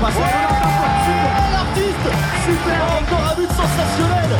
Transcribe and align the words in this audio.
passe 0.00 0.14
super, 0.14 1.46
l'artiste, 1.52 2.10
super, 2.44 2.78
encore 2.98 3.24
un 3.30 3.34
but 3.36 3.50
sensationnel. 3.58 4.32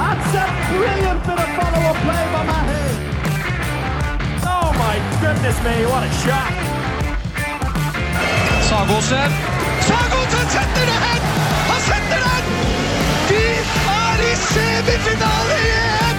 That's 0.00 0.34
a 0.34 0.46
brilliant 0.70 1.20
bit 1.26 1.38
of 1.38 1.48
follow-up 1.58 1.98
play 2.06 2.24
by 2.34 2.42
Mahe. 2.50 2.82
Oh 4.46 4.68
my 4.78 4.96
goodness 5.20 5.58
me, 5.64 5.74
what 5.86 6.02
a 6.04 6.10
shot. 6.22 6.52
Sagosen. 8.68 9.30
Sagosen 9.88 10.46
setter 10.54 10.86
det 10.86 10.98
hen! 11.04 11.22
Han 11.70 11.80
setter 11.90 12.20
den! 12.26 12.44
De 13.28 13.44
er 13.98 14.20
i 14.30 14.36
semifinale 14.36 15.56
igjen! 15.64 16.16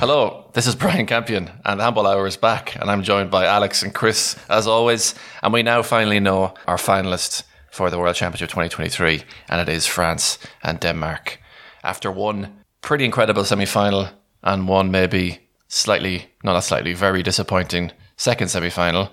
Hello, 0.00 0.35
this 0.56 0.66
is 0.66 0.74
Brian 0.74 1.04
Campion, 1.04 1.50
and 1.66 1.82
Handball 1.82 2.06
Hour 2.06 2.26
is 2.26 2.38
back, 2.38 2.76
and 2.76 2.90
I'm 2.90 3.02
joined 3.02 3.30
by 3.30 3.44
Alex 3.44 3.82
and 3.82 3.92
Chris, 3.92 4.36
as 4.48 4.66
always. 4.66 5.14
And 5.42 5.52
we 5.52 5.62
now 5.62 5.82
finally 5.82 6.18
know 6.18 6.54
our 6.66 6.78
finalists 6.78 7.42
for 7.70 7.90
the 7.90 7.98
World 7.98 8.16
Championship 8.16 8.48
2023, 8.48 9.22
and 9.50 9.60
it 9.60 9.70
is 9.70 9.86
France 9.86 10.38
and 10.62 10.80
Denmark. 10.80 11.38
After 11.84 12.10
one 12.10 12.64
pretty 12.80 13.04
incredible 13.04 13.44
semi 13.44 13.66
final 13.66 14.08
and 14.42 14.66
one 14.66 14.90
maybe 14.90 15.40
slightly, 15.68 16.30
no, 16.42 16.54
not 16.54 16.64
slightly, 16.64 16.94
very 16.94 17.22
disappointing 17.22 17.92
second 18.16 18.48
semi 18.48 18.70
final, 18.70 19.10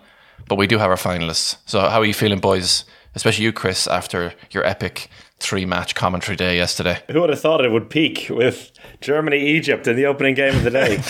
but 0.48 0.58
we 0.58 0.66
do 0.66 0.78
have 0.78 0.92
our 0.92 0.96
finalists. 0.96 1.58
So, 1.66 1.82
how 1.82 2.00
are 2.00 2.06
you 2.06 2.14
feeling, 2.14 2.40
boys? 2.40 2.86
Especially 3.16 3.46
you, 3.46 3.54
Chris, 3.54 3.88
after 3.88 4.34
your 4.52 4.66
epic 4.66 5.10
three 5.44 5.66
match 5.66 5.94
commentary 5.94 6.38
day 6.38 6.56
yesterday. 6.56 7.00
Who 7.12 7.20
would 7.22 7.30
have 7.30 7.40
thought 7.40 7.64
it 7.66 7.72
would 7.72 7.90
peak 7.90 8.28
with 8.30 8.72
Germany 9.02 9.38
Egypt 9.38 9.88
in 9.88 9.98
the 9.98 10.06
opening 10.06 10.36
game 10.36 10.56
of 10.56 10.64
the 10.64 10.72
day? 10.72 10.96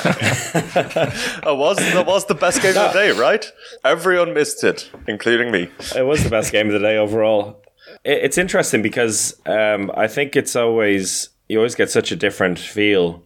It 1.45 1.57
was 1.57 1.77
that 1.77 2.05
was 2.07 2.25
the 2.25 2.35
best 2.35 2.61
game 2.61 2.75
of 2.75 2.93
the 2.93 2.99
day, 2.99 3.11
right? 3.11 3.45
Everyone 3.83 4.33
missed 4.33 4.63
it, 4.63 4.89
including 5.07 5.51
me. 5.51 5.69
it 5.95 6.05
was 6.05 6.23
the 6.23 6.29
best 6.29 6.51
game 6.51 6.67
of 6.67 6.73
the 6.73 6.79
day 6.79 6.97
overall. 6.97 7.61
It, 8.03 8.23
it's 8.23 8.37
interesting 8.37 8.81
because 8.81 9.39
um, 9.45 9.91
I 9.95 10.07
think 10.07 10.35
it's 10.35 10.55
always 10.55 11.29
you 11.47 11.57
always 11.57 11.75
get 11.75 11.91
such 11.91 12.11
a 12.11 12.15
different 12.15 12.57
feel 12.57 13.23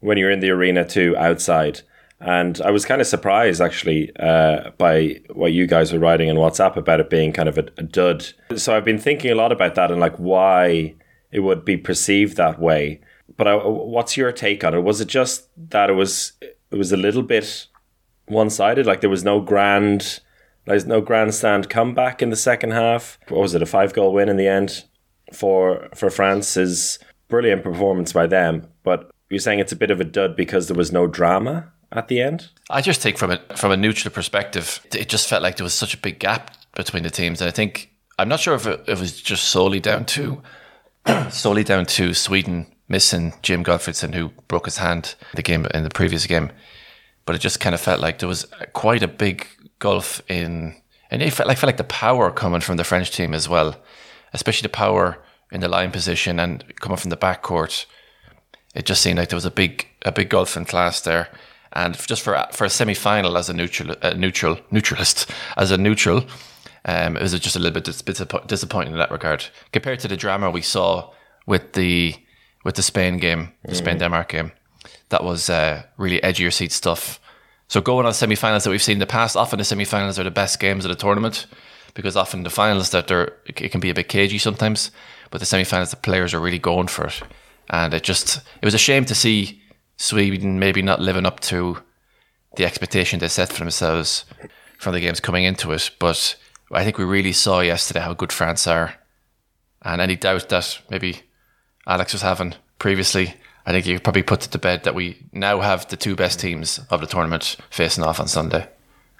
when 0.00 0.16
you're 0.16 0.30
in 0.30 0.40
the 0.40 0.50
arena 0.50 0.84
to 0.88 1.16
outside. 1.16 1.82
And 2.20 2.60
I 2.60 2.70
was 2.70 2.84
kind 2.84 3.00
of 3.00 3.06
surprised 3.06 3.62
actually 3.62 4.14
uh, 4.16 4.70
by 4.76 5.20
what 5.32 5.52
you 5.52 5.66
guys 5.66 5.92
were 5.92 5.98
writing 5.98 6.28
on 6.28 6.36
WhatsApp 6.36 6.76
about 6.76 7.00
it 7.00 7.08
being 7.08 7.32
kind 7.32 7.48
of 7.48 7.56
a, 7.56 7.66
a 7.78 7.82
dud. 7.82 8.26
So 8.56 8.76
I've 8.76 8.84
been 8.84 8.98
thinking 8.98 9.30
a 9.30 9.34
lot 9.34 9.52
about 9.52 9.74
that 9.76 9.90
and 9.90 10.00
like 10.00 10.16
why 10.16 10.94
it 11.32 11.40
would 11.40 11.64
be 11.64 11.78
perceived 11.78 12.36
that 12.36 12.60
way. 12.60 13.00
But 13.36 13.48
I, 13.48 13.54
what's 13.54 14.18
your 14.18 14.32
take 14.32 14.64
on 14.64 14.74
it? 14.74 14.80
Was 14.80 15.00
it 15.00 15.08
just 15.08 15.48
that 15.70 15.88
it 15.88 15.94
was 15.94 16.32
it 16.42 16.76
was 16.76 16.92
a 16.92 16.96
little 16.96 17.22
bit 17.22 17.68
one 18.26 18.50
sided? 18.50 18.84
Like 18.84 19.00
there 19.00 19.08
was 19.08 19.24
no 19.24 19.40
grand, 19.40 20.20
there's 20.66 20.84
no 20.84 21.00
grandstand 21.00 21.70
comeback 21.70 22.20
in 22.20 22.28
the 22.28 22.36
second 22.36 22.72
half. 22.72 23.18
What 23.28 23.40
was 23.40 23.54
it? 23.54 23.62
A 23.62 23.66
five 23.66 23.94
goal 23.94 24.12
win 24.12 24.28
in 24.28 24.36
the 24.36 24.48
end 24.48 24.84
for 25.32 25.88
for 25.94 26.10
France 26.10 26.58
is 26.58 26.98
brilliant 27.28 27.62
performance 27.62 28.12
by 28.12 28.26
them. 28.26 28.66
But 28.82 29.10
you're 29.30 29.38
saying 29.38 29.60
it's 29.60 29.72
a 29.72 29.76
bit 29.76 29.90
of 29.90 30.00
a 30.00 30.04
dud 30.04 30.36
because 30.36 30.66
there 30.66 30.76
was 30.76 30.92
no 30.92 31.06
drama 31.06 31.72
at 31.92 32.08
the 32.08 32.20
end. 32.20 32.50
I 32.68 32.80
just 32.80 33.00
think 33.00 33.18
from 33.18 33.32
a 33.32 33.38
from 33.56 33.72
a 33.72 33.76
neutral 33.76 34.12
perspective, 34.12 34.86
it 34.94 35.08
just 35.08 35.28
felt 35.28 35.42
like 35.42 35.56
there 35.56 35.64
was 35.64 35.74
such 35.74 35.94
a 35.94 35.98
big 35.98 36.18
gap 36.18 36.56
between 36.74 37.02
the 37.02 37.10
teams, 37.10 37.40
and 37.40 37.48
I 37.48 37.50
think 37.50 37.90
I'm 38.18 38.28
not 38.28 38.40
sure 38.40 38.54
if 38.54 38.66
it, 38.66 38.84
it 38.86 38.98
was 38.98 39.20
just 39.20 39.44
solely 39.44 39.80
down 39.80 40.04
to 40.06 40.42
solely 41.30 41.64
down 41.64 41.86
to 41.86 42.14
Sweden 42.14 42.66
missing 42.88 43.32
Jim 43.42 43.64
Gottfridsson, 43.64 44.14
who 44.14 44.30
broke 44.48 44.66
his 44.66 44.78
hand 44.78 45.14
in 45.32 45.36
the 45.36 45.42
game 45.42 45.66
in 45.72 45.84
the 45.84 45.90
previous 45.90 46.26
game, 46.26 46.50
but 47.24 47.34
it 47.34 47.40
just 47.40 47.60
kind 47.60 47.74
of 47.74 47.80
felt 47.80 48.00
like 48.00 48.18
there 48.18 48.28
was 48.28 48.46
quite 48.72 49.02
a 49.02 49.08
big 49.08 49.46
gulf 49.78 50.20
in, 50.28 50.76
and 51.10 51.22
it 51.22 51.32
felt 51.32 51.48
like 51.48 51.58
felt 51.58 51.68
like 51.68 51.76
the 51.76 51.84
power 51.84 52.30
coming 52.30 52.60
from 52.60 52.76
the 52.76 52.84
French 52.84 53.10
team 53.10 53.34
as 53.34 53.48
well, 53.48 53.76
especially 54.32 54.66
the 54.66 54.76
power 54.76 55.18
in 55.50 55.60
the 55.60 55.68
line 55.68 55.90
position 55.90 56.38
and 56.38 56.64
coming 56.80 56.98
from 56.98 57.10
the 57.10 57.16
backcourt. 57.16 57.86
It 58.74 58.86
just 58.86 59.02
seemed 59.02 59.18
like 59.18 59.30
there 59.30 59.36
was 59.36 59.44
a 59.44 59.50
big 59.50 59.86
a 60.02 60.12
big 60.12 60.28
gulf 60.28 60.56
in 60.56 60.64
class 60.64 61.00
there. 61.00 61.28
And 61.72 61.96
just 61.96 62.22
for 62.22 62.46
for 62.52 62.64
a 62.64 62.70
semi 62.70 62.94
final 62.94 63.36
as 63.36 63.48
a 63.48 63.52
neutral, 63.52 63.94
a 64.02 64.14
neutral 64.14 64.58
neutralist, 64.70 65.30
as 65.56 65.70
a 65.70 65.78
neutral, 65.78 66.24
um, 66.84 67.16
it 67.16 67.22
was 67.22 67.38
just 67.38 67.56
a 67.56 67.58
little 67.58 67.74
bit 67.74 67.84
dis- 67.84 68.02
disappointing 68.46 68.92
in 68.92 68.98
that 68.98 69.10
regard 69.10 69.46
compared 69.72 70.00
to 70.00 70.08
the 70.08 70.16
drama 70.16 70.50
we 70.50 70.62
saw 70.62 71.12
with 71.46 71.72
the 71.74 72.14
with 72.64 72.74
the 72.74 72.82
Spain 72.82 73.18
game, 73.18 73.52
the 73.64 73.74
Spain 73.74 73.98
Denmark 73.98 74.28
game. 74.28 74.52
That 75.08 75.24
was 75.24 75.50
uh, 75.50 75.82
really 75.96 76.20
your 76.38 76.50
seat 76.50 76.72
stuff. 76.72 77.20
So 77.68 77.80
going 77.80 78.06
on 78.06 78.14
semi 78.14 78.34
finals 78.34 78.64
that 78.64 78.70
we've 78.70 78.82
seen 78.82 78.94
in 78.94 79.00
the 79.00 79.06
past, 79.06 79.36
often 79.36 79.58
the 79.58 79.64
semi 79.64 79.84
finals 79.84 80.18
are 80.18 80.24
the 80.24 80.30
best 80.30 80.58
games 80.58 80.84
of 80.84 80.88
the 80.88 80.96
tournament 80.96 81.46
because 81.94 82.16
often 82.16 82.42
the 82.42 82.50
finals 82.50 82.90
that 82.90 83.06
they're 83.06 83.32
it 83.46 83.70
can 83.70 83.80
be 83.80 83.90
a 83.90 83.94
bit 83.94 84.08
cagey 84.08 84.38
sometimes, 84.38 84.90
but 85.30 85.38
the 85.38 85.46
semi 85.46 85.64
finals 85.64 85.90
the 85.90 85.96
players 85.96 86.34
are 86.34 86.40
really 86.40 86.58
going 86.58 86.88
for 86.88 87.06
it, 87.06 87.22
and 87.68 87.94
it 87.94 88.02
just 88.02 88.38
it 88.60 88.64
was 88.64 88.74
a 88.74 88.78
shame 88.78 89.04
to 89.04 89.14
see 89.14 89.59
Sweden 90.00 90.58
maybe 90.58 90.80
not 90.80 90.98
living 90.98 91.26
up 91.26 91.40
to 91.40 91.76
the 92.56 92.64
expectation 92.64 93.18
they 93.18 93.28
set 93.28 93.52
for 93.52 93.58
themselves 93.58 94.24
from 94.78 94.94
the 94.94 95.00
games 95.00 95.20
coming 95.20 95.44
into 95.44 95.72
it. 95.72 95.90
But 95.98 96.36
I 96.72 96.84
think 96.84 96.96
we 96.96 97.04
really 97.04 97.32
saw 97.32 97.60
yesterday 97.60 98.00
how 98.00 98.14
good 98.14 98.32
France 98.32 98.66
are. 98.66 98.94
And 99.82 100.00
any 100.00 100.16
doubt 100.16 100.48
that 100.48 100.80
maybe 100.88 101.20
Alex 101.86 102.14
was 102.14 102.22
having 102.22 102.54
previously, 102.78 103.34
I 103.66 103.72
think 103.72 103.84
you 103.84 103.96
could 103.96 104.04
probably 104.04 104.22
put 104.22 104.46
it 104.46 104.52
to 104.52 104.58
bed 104.58 104.84
that 104.84 104.94
we 104.94 105.18
now 105.32 105.60
have 105.60 105.86
the 105.88 105.98
two 105.98 106.16
best 106.16 106.40
teams 106.40 106.80
of 106.88 107.02
the 107.02 107.06
tournament 107.06 107.58
facing 107.68 108.02
off 108.02 108.20
on 108.20 108.26
Sunday. 108.26 108.68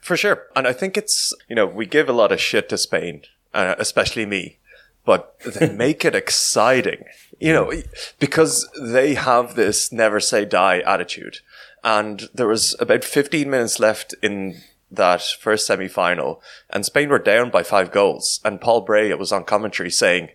For 0.00 0.16
sure. 0.16 0.44
And 0.56 0.66
I 0.66 0.72
think 0.72 0.96
it's, 0.96 1.34
you 1.46 1.56
know, 1.56 1.66
we 1.66 1.84
give 1.84 2.08
a 2.08 2.14
lot 2.14 2.32
of 2.32 2.40
shit 2.40 2.70
to 2.70 2.78
Spain, 2.78 3.22
uh, 3.52 3.74
especially 3.78 4.24
me, 4.24 4.60
but 5.04 5.38
they 5.40 5.68
make 5.74 6.06
it 6.06 6.14
exciting, 6.14 7.04
you 7.40 7.52
know, 7.52 7.72
because 8.18 8.68
they 8.80 9.14
have 9.14 9.54
this 9.56 9.90
never 9.90 10.20
say 10.20 10.44
die 10.44 10.80
attitude. 10.80 11.38
And 11.82 12.28
there 12.34 12.46
was 12.46 12.76
about 12.78 13.02
15 13.02 13.48
minutes 13.48 13.80
left 13.80 14.14
in 14.22 14.60
that 14.90 15.22
first 15.22 15.66
semi 15.66 15.88
final, 15.88 16.42
and 16.68 16.84
Spain 16.84 17.08
were 17.08 17.18
down 17.18 17.48
by 17.50 17.62
five 17.62 17.90
goals. 17.92 18.40
And 18.44 18.60
Paul 18.60 18.82
Bray 18.82 19.12
was 19.14 19.32
on 19.32 19.44
commentary 19.44 19.90
saying, 19.90 20.30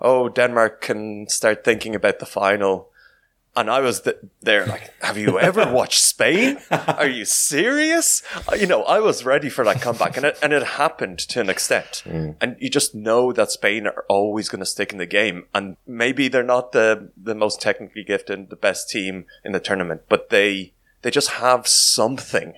Oh, 0.00 0.28
Denmark 0.28 0.80
can 0.80 1.28
start 1.28 1.64
thinking 1.64 1.94
about 1.94 2.18
the 2.18 2.26
final. 2.26 2.89
And 3.56 3.68
I 3.68 3.80
was 3.80 4.02
th- 4.02 4.16
there 4.40 4.64
like, 4.66 4.92
have 5.02 5.18
you 5.18 5.38
ever 5.40 5.72
watched 5.72 6.00
Spain? 6.00 6.58
Are 6.70 7.08
you 7.08 7.24
serious? 7.24 8.22
Uh, 8.50 8.54
You 8.54 8.66
know, 8.68 8.84
I 8.84 9.00
was 9.00 9.24
ready 9.24 9.48
for 9.48 9.64
that 9.64 9.80
comeback 9.82 10.16
and 10.16 10.24
it, 10.26 10.38
and 10.40 10.52
it 10.52 10.62
happened 10.62 11.18
to 11.30 11.40
an 11.40 11.50
extent. 11.50 12.02
And 12.40 12.56
you 12.60 12.70
just 12.70 12.94
know 12.94 13.32
that 13.32 13.50
Spain 13.50 13.88
are 13.88 14.04
always 14.08 14.48
going 14.48 14.60
to 14.60 14.66
stick 14.66 14.92
in 14.92 14.98
the 14.98 15.06
game. 15.06 15.46
And 15.52 15.76
maybe 15.84 16.28
they're 16.28 16.44
not 16.44 16.70
the, 16.70 17.10
the 17.16 17.34
most 17.34 17.60
technically 17.60 18.04
gifted, 18.04 18.50
the 18.50 18.56
best 18.56 18.88
team 18.88 19.24
in 19.44 19.50
the 19.50 19.60
tournament, 19.60 20.02
but 20.08 20.30
they, 20.30 20.72
they 21.02 21.10
just 21.10 21.30
have 21.30 21.66
something 21.66 22.54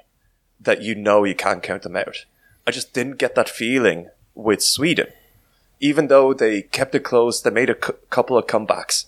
that 0.60 0.82
you 0.82 0.94
know 0.94 1.24
you 1.24 1.34
can't 1.34 1.62
count 1.62 1.82
them 1.84 1.96
out. 1.96 2.26
I 2.66 2.70
just 2.70 2.92
didn't 2.92 3.16
get 3.18 3.34
that 3.34 3.48
feeling 3.48 4.10
with 4.34 4.62
Sweden. 4.62 5.06
Even 5.80 6.06
though 6.08 6.32
they 6.34 6.62
kept 6.62 6.94
it 6.94 7.00
close, 7.02 7.40
they 7.40 7.50
made 7.50 7.70
a 7.70 7.74
cou- 7.74 7.96
couple 8.10 8.36
of 8.38 8.46
comebacks. 8.46 9.06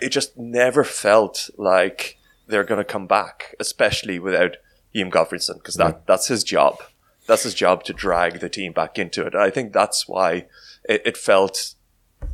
It 0.00 0.10
just 0.10 0.36
never 0.36 0.84
felt 0.84 1.50
like 1.56 2.18
they're 2.46 2.64
going 2.64 2.78
to 2.78 2.84
come 2.84 3.06
back, 3.06 3.54
especially 3.60 4.18
without 4.18 4.56
Jim 4.94 5.10
Gottfridsson, 5.10 5.54
because 5.54 5.74
that, 5.74 6.06
that's 6.06 6.28
his 6.28 6.44
job. 6.44 6.78
That's 7.26 7.42
his 7.42 7.54
job 7.54 7.84
to 7.84 7.92
drag 7.92 8.40
the 8.40 8.48
team 8.48 8.72
back 8.72 8.98
into 8.98 9.26
it. 9.26 9.34
And 9.34 9.42
I 9.42 9.50
think 9.50 9.72
that's 9.72 10.08
why 10.08 10.46
it, 10.84 11.02
it 11.04 11.16
felt 11.16 11.74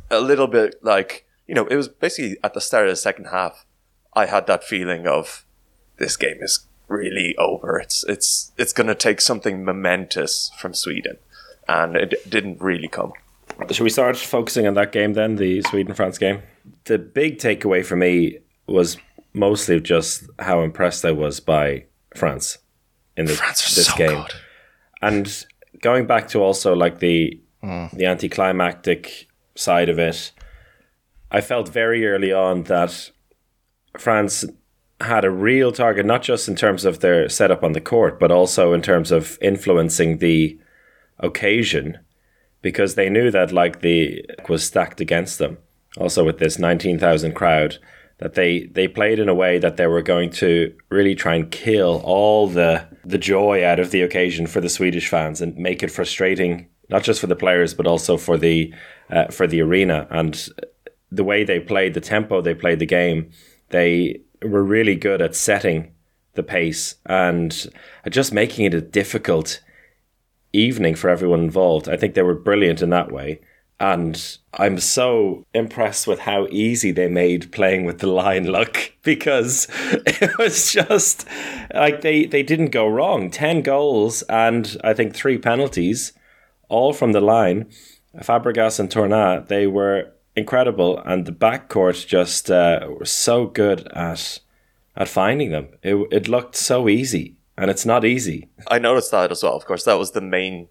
a 0.09 0.21
little 0.21 0.47
bit 0.47 0.75
like, 0.81 1.25
you 1.47 1.53
know, 1.53 1.67
it 1.67 1.75
was 1.75 1.87
basically 1.87 2.37
at 2.43 2.53
the 2.53 2.61
start 2.61 2.87
of 2.87 2.91
the 2.91 2.95
second 2.95 3.25
half, 3.25 3.65
I 4.13 4.25
had 4.25 4.47
that 4.47 4.63
feeling 4.63 5.05
of 5.05 5.45
this 5.97 6.15
game 6.15 6.37
is 6.41 6.65
really 6.87 7.35
over. 7.37 7.77
It's 7.77 8.03
it's 8.05 8.51
it's 8.57 8.73
going 8.73 8.87
to 8.87 8.95
take 8.95 9.21
something 9.21 9.63
momentous 9.63 10.51
from 10.57 10.73
Sweden, 10.73 11.17
and 11.67 11.95
it 11.95 12.29
didn't 12.29 12.61
really 12.61 12.87
come. 12.87 13.13
Should 13.71 13.83
we 13.83 13.89
start 13.89 14.17
focusing 14.17 14.67
on 14.67 14.73
that 14.75 14.91
game 14.91 15.13
then, 15.13 15.35
the 15.35 15.61
Sweden 15.63 15.93
France 15.93 16.17
game? 16.17 16.41
The 16.85 16.97
big 16.97 17.37
takeaway 17.39 17.85
for 17.85 17.95
me 17.95 18.39
was 18.67 18.97
mostly 19.33 19.79
just 19.79 20.23
how 20.39 20.61
impressed 20.61 21.03
I 21.05 21.11
was 21.11 21.39
by 21.39 21.85
France 22.15 22.57
in 23.17 23.25
this, 23.25 23.37
France 23.37 23.75
this 23.75 23.87
so 23.87 23.97
game. 23.97 24.21
good. 24.21 24.33
And 25.01 25.45
going 25.81 26.07
back 26.07 26.27
to 26.29 26.41
also 26.41 26.73
like 26.75 26.99
the 26.99 27.39
mm. 27.63 27.91
the 27.91 28.05
anticlimactic 28.05 29.27
side 29.55 29.89
of 29.89 29.99
it, 29.99 30.31
I 31.31 31.41
felt 31.41 31.69
very 31.69 32.07
early 32.07 32.31
on 32.31 32.63
that 32.63 33.11
France 33.97 34.45
had 35.01 35.25
a 35.25 35.29
real 35.29 35.71
target, 35.71 36.05
not 36.05 36.21
just 36.21 36.47
in 36.47 36.55
terms 36.55 36.85
of 36.85 36.99
their 36.99 37.27
setup 37.29 37.63
on 37.63 37.73
the 37.73 37.81
court, 37.81 38.19
but 38.19 38.31
also 38.31 38.73
in 38.73 38.81
terms 38.81 39.11
of 39.11 39.37
influencing 39.41 40.19
the 40.19 40.57
occasion, 41.19 41.99
because 42.61 42.95
they 42.95 43.09
knew 43.09 43.29
that 43.31 43.51
like 43.51 43.81
the 43.81 44.23
was 44.47 44.63
stacked 44.63 45.01
against 45.01 45.39
them. 45.39 45.57
Also 45.97 46.23
with 46.23 46.39
this 46.39 46.59
nineteen 46.59 46.99
thousand 46.99 47.33
crowd, 47.33 47.77
that 48.19 48.33
they 48.35 48.63
they 48.65 48.87
played 48.87 49.19
in 49.19 49.29
a 49.29 49.33
way 49.33 49.57
that 49.57 49.77
they 49.77 49.87
were 49.87 50.01
going 50.01 50.29
to 50.29 50.73
really 50.89 51.15
try 51.15 51.35
and 51.35 51.51
kill 51.51 52.01
all 52.03 52.47
the 52.47 52.87
the 53.03 53.17
joy 53.17 53.65
out 53.65 53.79
of 53.79 53.91
the 53.91 54.01
occasion 54.01 54.47
for 54.47 54.61
the 54.61 54.69
Swedish 54.69 55.09
fans 55.09 55.41
and 55.41 55.57
make 55.57 55.83
it 55.83 55.91
frustrating 55.91 56.67
not 56.89 57.03
just 57.03 57.19
for 57.19 57.27
the 57.27 57.35
players 57.35 57.73
but 57.73 57.87
also 57.87 58.17
for 58.17 58.37
the 58.37 58.73
uh, 59.09 59.25
for 59.27 59.47
the 59.47 59.61
arena 59.61 60.07
and 60.09 60.49
the 61.11 61.23
way 61.23 61.43
they 61.43 61.59
played 61.59 61.93
the 61.93 62.01
tempo 62.01 62.41
they 62.41 62.53
played 62.53 62.79
the 62.79 62.85
game 62.85 63.29
they 63.69 64.21
were 64.41 64.63
really 64.63 64.95
good 64.95 65.21
at 65.21 65.35
setting 65.35 65.91
the 66.35 66.43
pace 66.43 66.95
and 67.05 67.67
just 68.09 68.33
making 68.33 68.65
it 68.65 68.73
a 68.73 68.81
difficult 68.81 69.61
evening 70.53 70.95
for 70.95 71.09
everyone 71.09 71.41
involved. 71.41 71.89
I 71.89 71.97
think 71.97 72.13
they 72.13 72.21
were 72.21 72.35
brilliant 72.35 72.81
in 72.81 72.89
that 72.91 73.11
way. 73.11 73.41
And 73.79 74.37
I'm 74.53 74.79
so 74.79 75.45
impressed 75.53 76.07
with 76.07 76.19
how 76.19 76.47
easy 76.49 76.91
they 76.91 77.09
made 77.09 77.51
playing 77.51 77.83
with 77.83 77.99
the 77.99 78.07
line 78.07 78.47
look 78.47 78.93
because 79.03 79.67
it 80.05 80.37
was 80.37 80.71
just 80.71 81.27
like 81.73 82.01
they, 82.01 82.25
they 82.25 82.43
didn't 82.43 82.69
go 82.69 82.87
wrong. 82.87 83.29
10 83.29 83.61
goals 83.61 84.21
and 84.23 84.77
I 84.83 84.93
think 84.93 85.13
three 85.13 85.37
penalties, 85.37 86.13
all 86.69 86.93
from 86.93 87.11
the 87.11 87.21
line. 87.21 87.69
Fabregas 88.19 88.79
and 88.79 88.89
Tournat, 88.89 89.47
they 89.47 89.67
were 89.67 90.13
incredible. 90.35 90.99
And 90.99 91.25
the 91.25 91.33
backcourt 91.33 92.07
just 92.07 92.49
uh, 92.49 92.87
were 92.97 93.05
so 93.05 93.47
good 93.47 93.87
at 93.93 94.39
at 94.97 95.09
finding 95.09 95.51
them. 95.51 95.67
It, 95.83 95.95
it 96.11 96.27
looked 96.29 96.55
so 96.55 96.87
easy 96.87 97.35
and 97.57 97.69
it's 97.69 97.85
not 97.85 98.05
easy. 98.05 98.49
I 98.69 98.79
noticed 98.79 99.11
that 99.11 99.31
as 99.31 99.43
well. 99.43 99.55
Of 99.55 99.65
course, 99.65 99.83
that 99.83 99.99
was 99.99 100.11
the 100.11 100.21
main 100.21 100.69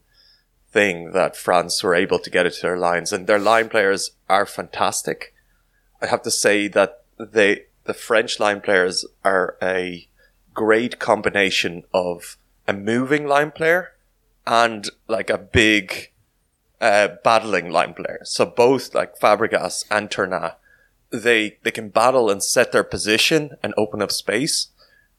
thing 0.74 1.12
that 1.12 1.36
France 1.36 1.82
were 1.82 1.94
able 1.94 2.18
to 2.18 2.30
get 2.30 2.46
it 2.46 2.54
to 2.54 2.62
their 2.62 2.76
lines, 2.76 3.12
and 3.12 3.26
their 3.26 3.38
line 3.38 3.68
players 3.68 4.10
are 4.28 4.44
fantastic. 4.44 5.32
I 6.02 6.06
have 6.06 6.22
to 6.22 6.30
say 6.30 6.68
that 6.68 7.04
they, 7.18 7.66
the 7.84 7.94
French 7.94 8.38
line 8.38 8.60
players, 8.60 9.06
are 9.24 9.56
a 9.62 10.08
great 10.52 10.98
combination 10.98 11.84
of 11.94 12.36
a 12.68 12.72
moving 12.72 13.26
line 13.26 13.52
player 13.52 13.92
and 14.46 14.90
like 15.08 15.30
a 15.30 15.38
big 15.38 16.12
uh, 16.80 17.08
battling 17.24 17.70
line 17.70 17.94
player. 17.94 18.20
So 18.24 18.44
both 18.44 18.94
like 18.94 19.18
Fabregas 19.18 19.86
and 19.90 20.10
Tournat, 20.10 20.56
they 21.10 21.58
they 21.62 21.70
can 21.70 21.88
battle 21.88 22.28
and 22.30 22.42
set 22.42 22.72
their 22.72 22.84
position 22.84 23.56
and 23.62 23.72
open 23.78 24.02
up 24.02 24.12
space 24.12 24.68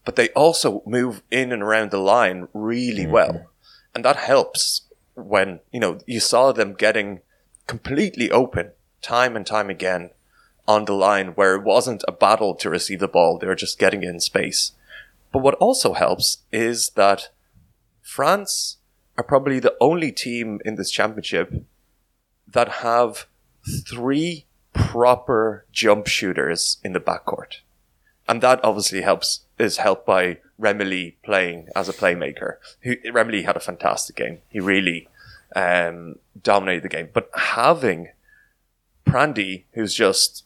but 0.06 0.16
they 0.16 0.30
also 0.30 0.84
move 0.86 1.24
in 1.32 1.52
and 1.52 1.64
around 1.64 1.92
the 1.92 1.98
line 1.98 2.48
really 2.54 3.04
mm-hmm. 3.04 3.12
well. 3.12 3.52
And 3.94 4.06
that 4.06 4.18
helps 4.18 4.82
when, 5.16 5.60
you 5.72 5.80
know, 5.80 6.00
you 6.06 6.20
saw 6.20 6.52
them 6.52 6.74
getting 6.74 7.22
completely 7.68 8.30
open 8.32 8.72
time 9.02 9.36
and 9.36 9.46
time 9.46 9.70
again 9.70 10.12
on 10.68 10.86
the 10.86 10.94
line 10.94 11.30
where 11.30 11.56
it 11.56 11.64
wasn't 11.64 12.04
a 12.08 12.12
battle 12.12 12.56
to 12.56 12.70
receive 12.70 13.00
the 13.00 13.08
ball. 13.08 13.38
They 13.38 13.48
were 13.48 13.56
just 13.56 13.80
getting 13.80 14.04
in 14.04 14.20
space. 14.20 14.72
But 15.32 15.42
what 15.44 15.56
also 15.56 15.94
helps 15.94 16.40
is 16.52 16.92
that 16.96 17.30
France 18.02 18.78
are 19.18 19.24
probably 19.24 19.60
the 19.60 19.76
only 19.80 20.12
team 20.12 20.60
in 20.66 20.76
this 20.76 20.92
championship 20.92 21.64
that 22.48 22.70
have 22.70 23.28
three 23.88 24.46
proper 24.74 25.66
jump 25.72 26.08
shooters 26.08 26.78
in 26.84 26.94
the 26.94 27.00
backcourt. 27.00 27.62
And 28.28 28.42
that 28.42 28.64
obviously 28.64 29.02
helps 29.02 29.45
is 29.58 29.78
helped 29.78 30.06
by 30.06 30.40
Remili 30.60 31.16
playing 31.24 31.70
as 31.76 31.90
a 31.90 31.94
playmaker. 31.94 32.58
Who, 32.82 32.96
Remili 32.98 33.46
had 33.46 33.58
a 33.58 33.62
fantastic 33.62 34.16
game. 34.16 34.40
He 34.50 34.60
really 34.60 35.08
um, 35.56 36.20
dominated 36.42 36.84
the 36.84 36.90
game. 36.90 37.10
But 37.14 37.30
having 37.34 38.10
Prandi, 39.06 39.64
who's 39.74 39.94
just, 39.94 40.46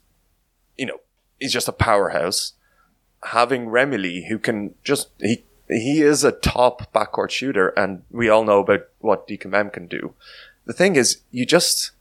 you 0.78 0.86
know, 0.86 1.00
he's 1.40 1.54
just 1.54 1.68
a 1.68 1.74
powerhouse, 1.74 2.54
having 3.24 3.68
Remili, 3.68 4.28
who 4.28 4.38
can 4.38 4.76
just, 4.84 5.10
he, 5.20 5.44
he 5.68 6.02
is 6.02 6.24
a 6.24 6.32
top 6.32 6.92
backcourt 6.94 7.30
shooter, 7.30 7.70
and 7.70 8.04
we 8.12 8.30
all 8.30 8.44
know 8.44 8.60
about 8.60 8.82
what 9.00 9.28
DKM 9.28 9.72
can 9.72 9.88
do. 9.88 10.14
The 10.66 10.74
thing 10.74 10.96
is, 10.96 11.22
you 11.32 11.46
just, 11.46 11.92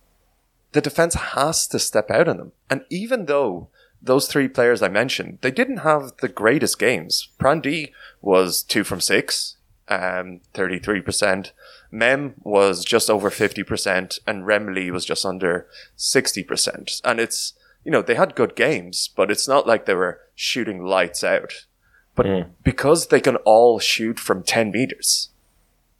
the 0.72 0.80
defense 0.80 1.14
has 1.14 1.66
to 1.68 1.78
step 1.78 2.10
out 2.10 2.28
on 2.28 2.36
them. 2.36 2.52
And 2.68 2.84
even 2.90 3.26
though 3.26 3.68
those 4.00 4.28
three 4.28 4.48
players 4.48 4.82
I 4.82 4.88
mentioned, 4.88 5.38
they 5.40 5.50
didn't 5.50 5.78
have 5.78 6.12
the 6.20 6.28
greatest 6.28 6.78
games. 6.78 7.28
Prandi 7.38 7.92
was 8.20 8.62
two 8.62 8.84
from 8.84 9.00
six, 9.00 9.56
um, 9.88 10.40
33%. 10.54 11.52
Mem 11.90 12.34
was 12.42 12.84
just 12.84 13.08
over 13.08 13.30
50%, 13.30 14.18
and 14.26 14.44
Remili 14.44 14.90
was 14.90 15.04
just 15.04 15.24
under 15.24 15.66
60%. 15.96 17.00
And 17.04 17.20
it's, 17.20 17.54
you 17.84 17.90
know, 17.90 18.02
they 18.02 18.14
had 18.14 18.34
good 18.34 18.54
games, 18.54 19.08
but 19.14 19.30
it's 19.30 19.48
not 19.48 19.66
like 19.66 19.86
they 19.86 19.94
were 19.94 20.20
shooting 20.34 20.84
lights 20.84 21.24
out. 21.24 21.66
But 22.14 22.26
mm. 22.26 22.50
because 22.62 23.06
they 23.06 23.20
can 23.20 23.36
all 23.36 23.78
shoot 23.78 24.18
from 24.18 24.42
10 24.42 24.70
meters, 24.70 25.30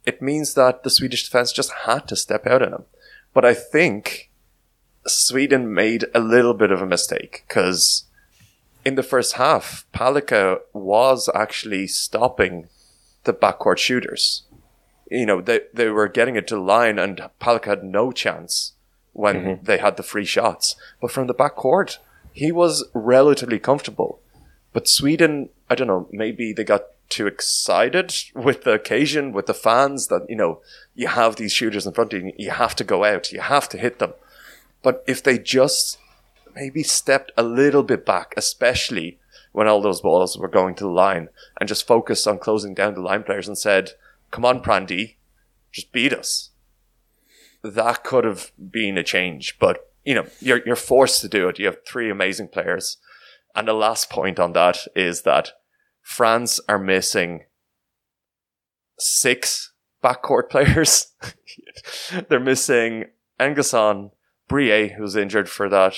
it 0.05 0.21
means 0.21 0.53
that 0.53 0.83
the 0.83 0.89
Swedish 0.89 1.23
defense 1.23 1.51
just 1.51 1.71
had 1.85 2.07
to 2.07 2.15
step 2.15 2.45
out 2.45 2.61
on 2.61 2.71
them. 2.71 2.85
But 3.33 3.45
I 3.45 3.53
think 3.53 4.28
Sweden 5.07 5.73
made 5.73 6.05
a 6.13 6.19
little 6.19 6.53
bit 6.53 6.71
of 6.71 6.81
a 6.81 6.85
mistake 6.85 7.43
because 7.47 8.05
in 8.85 8.95
the 8.95 9.03
first 9.03 9.33
half, 9.33 9.85
Palicka 9.93 10.59
was 10.73 11.29
actually 11.33 11.87
stopping 11.87 12.67
the 13.23 13.33
backcourt 13.33 13.77
shooters. 13.77 14.43
You 15.09 15.25
know, 15.25 15.41
they, 15.41 15.61
they 15.73 15.89
were 15.89 16.07
getting 16.07 16.35
it 16.35 16.47
to 16.47 16.55
the 16.55 16.61
line 16.61 16.99
and 16.99 17.29
Palicka 17.41 17.65
had 17.65 17.83
no 17.83 18.11
chance 18.11 18.73
when 19.13 19.35
mm-hmm. 19.35 19.65
they 19.65 19.77
had 19.77 19.97
the 19.97 20.03
free 20.03 20.25
shots. 20.25 20.75
But 21.01 21.11
from 21.11 21.27
the 21.27 21.33
backcourt, 21.33 21.97
he 22.31 22.51
was 22.51 22.85
relatively 22.93 23.59
comfortable. 23.59 24.19
But 24.71 24.87
Sweden, 24.87 25.49
I 25.69 25.75
don't 25.75 25.87
know, 25.87 26.07
maybe 26.11 26.53
they 26.53 26.63
got 26.63 26.83
too 27.09 27.25
excited 27.25 28.13
with 28.35 28.63
the 28.63 28.73
occasion, 28.73 29.33
with 29.33 29.47
the 29.47 29.53
fans 29.53 30.07
that, 30.07 30.27
you 30.29 30.35
know, 30.35 30.61
you 30.95 31.07
have 31.07 31.35
these 31.35 31.51
shooters 31.51 31.87
in 31.87 31.93
front 31.93 32.13
of 32.13 32.21
you, 32.21 32.33
you 32.37 32.51
have 32.51 32.75
to 32.75 32.83
go 32.83 33.03
out, 33.03 33.31
you 33.31 33.41
have 33.41 33.67
to 33.69 33.77
hit 33.77 33.99
them. 33.99 34.13
But 34.81 35.03
if 35.07 35.21
they 35.23 35.37
just 35.37 35.97
maybe 36.55 36.83
stepped 36.83 37.31
a 37.37 37.43
little 37.43 37.83
bit 37.83 38.05
back, 38.05 38.33
especially 38.37 39.19
when 39.51 39.67
all 39.67 39.81
those 39.81 40.01
balls 40.01 40.37
were 40.37 40.47
going 40.47 40.75
to 40.75 40.83
the 40.83 40.89
line, 40.89 41.29
and 41.59 41.67
just 41.67 41.87
focused 41.87 42.27
on 42.27 42.39
closing 42.39 42.73
down 42.73 42.93
the 42.93 43.01
line 43.01 43.23
players 43.23 43.47
and 43.47 43.57
said, 43.57 43.91
"Come 44.31 44.45
on, 44.45 44.61
Prandi, 44.61 45.15
just 45.71 45.91
beat 45.91 46.13
us." 46.13 46.51
That 47.63 48.03
could 48.03 48.23
have 48.23 48.51
been 48.57 48.97
a 48.97 49.03
change, 49.03 49.57
but 49.59 49.91
you 50.05 50.13
know 50.15 50.27
you're 50.39 50.61
you're 50.65 50.75
forced 50.75 51.21
to 51.21 51.27
do 51.27 51.49
it. 51.49 51.59
You 51.59 51.65
have 51.65 51.85
three 51.85 52.09
amazing 52.09 52.49
players, 52.49 52.97
and 53.55 53.67
the 53.67 53.73
last 53.73 54.09
point 54.09 54.39
on 54.39 54.53
that 54.53 54.87
is 54.95 55.23
that 55.23 55.51
France 56.01 56.59
are 56.69 56.79
missing 56.79 57.45
six 58.97 59.73
backcourt 60.03 60.49
players. 60.49 61.13
They're 62.29 62.39
missing 62.39 63.05
N'Guessan, 63.39 64.11
Brie, 64.49 64.95
was 64.99 65.15
injured 65.15 65.47
for 65.47 65.69
that. 65.69 65.95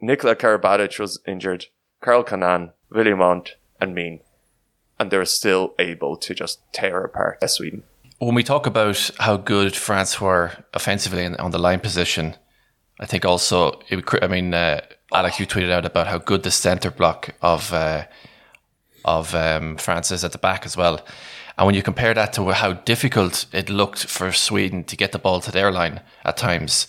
Nikola 0.00 0.36
Karabatic 0.36 0.98
was 0.98 1.20
injured. 1.26 1.66
Karl 2.02 2.22
Kanan, 2.22 2.72
Willemont, 2.92 3.52
and 3.80 3.94
Min. 3.94 4.20
And 4.98 5.10
they're 5.10 5.24
still 5.24 5.74
able 5.78 6.16
to 6.16 6.34
just 6.34 6.60
tear 6.72 7.02
apart 7.02 7.48
Sweden. 7.48 7.84
When 8.18 8.34
we 8.34 8.42
talk 8.42 8.66
about 8.66 9.10
how 9.18 9.36
good 9.36 9.76
France 9.76 10.20
were 10.20 10.64
offensively 10.74 11.24
on 11.24 11.52
the 11.52 11.58
line 11.58 11.80
position, 11.80 12.34
I 13.00 13.06
think 13.06 13.24
also, 13.24 13.80
it, 13.88 14.04
I 14.20 14.26
mean, 14.26 14.52
uh, 14.52 14.80
Alex, 15.14 15.38
you 15.38 15.46
tweeted 15.46 15.70
out 15.70 15.86
about 15.86 16.08
how 16.08 16.18
good 16.18 16.42
the 16.42 16.50
centre 16.50 16.90
block 16.90 17.34
of 17.40 17.72
uh, 17.72 18.04
of 19.04 19.34
um, 19.34 19.76
France 19.76 20.10
is 20.10 20.24
at 20.24 20.32
the 20.32 20.38
back 20.38 20.66
as 20.66 20.76
well. 20.76 21.00
And 21.56 21.66
when 21.66 21.74
you 21.74 21.82
compare 21.82 22.14
that 22.14 22.32
to 22.34 22.50
how 22.50 22.74
difficult 22.74 23.46
it 23.52 23.70
looked 23.70 24.06
for 24.06 24.32
Sweden 24.32 24.84
to 24.84 24.96
get 24.96 25.12
the 25.12 25.18
ball 25.18 25.40
to 25.40 25.50
their 25.50 25.72
line 25.72 26.00
at 26.24 26.36
times, 26.36 26.86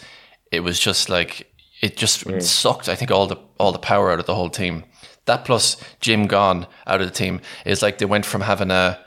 it 0.51 0.61
was 0.61 0.79
just 0.79 1.09
like 1.09 1.47
it 1.81 1.95
just 1.95 2.25
mm. 2.25 2.41
sucked. 2.41 2.89
I 2.89 2.95
think 2.95 3.11
all 3.11 3.27
the 3.27 3.37
all 3.57 3.71
the 3.71 3.79
power 3.79 4.11
out 4.11 4.19
of 4.19 4.25
the 4.25 4.35
whole 4.35 4.49
team. 4.49 4.83
That 5.25 5.45
plus 5.45 5.77
Jim 5.99 6.27
gone 6.27 6.67
out 6.87 7.01
of 7.01 7.07
the 7.07 7.13
team 7.13 7.41
is 7.65 7.81
like 7.81 7.99
they 7.99 8.05
went 8.05 8.25
from 8.25 8.41
having 8.41 8.71
a. 8.71 8.99